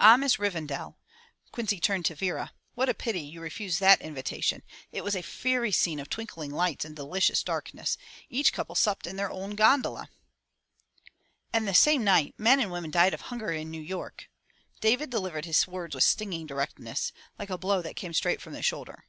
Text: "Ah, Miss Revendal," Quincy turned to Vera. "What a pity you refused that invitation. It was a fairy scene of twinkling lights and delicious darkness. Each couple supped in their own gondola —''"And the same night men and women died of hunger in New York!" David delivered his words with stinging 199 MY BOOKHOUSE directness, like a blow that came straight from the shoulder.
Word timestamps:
"Ah, 0.00 0.16
Miss 0.16 0.36
Revendal," 0.36 0.96
Quincy 1.52 1.78
turned 1.78 2.04
to 2.06 2.16
Vera. 2.16 2.52
"What 2.74 2.88
a 2.88 2.92
pity 2.92 3.20
you 3.20 3.40
refused 3.40 3.78
that 3.78 4.00
invitation. 4.00 4.64
It 4.90 5.04
was 5.04 5.14
a 5.14 5.22
fairy 5.22 5.70
scene 5.70 6.00
of 6.00 6.10
twinkling 6.10 6.50
lights 6.50 6.84
and 6.84 6.96
delicious 6.96 7.44
darkness. 7.44 7.96
Each 8.28 8.52
couple 8.52 8.74
supped 8.74 9.06
in 9.06 9.14
their 9.16 9.30
own 9.30 9.50
gondola 9.54 10.08
—''"And 11.54 11.68
the 11.68 11.74
same 11.74 12.02
night 12.02 12.34
men 12.36 12.58
and 12.58 12.72
women 12.72 12.90
died 12.90 13.14
of 13.14 13.20
hunger 13.20 13.52
in 13.52 13.70
New 13.70 13.80
York!" 13.80 14.28
David 14.80 15.08
delivered 15.08 15.44
his 15.44 15.68
words 15.68 15.94
with 15.94 16.02
stinging 16.02 16.48
199 16.48 16.86
MY 16.88 16.92
BOOKHOUSE 16.92 17.12
directness, 17.12 17.22
like 17.38 17.50
a 17.50 17.56
blow 17.56 17.80
that 17.80 17.94
came 17.94 18.12
straight 18.12 18.42
from 18.42 18.54
the 18.54 18.62
shoulder. 18.62 19.04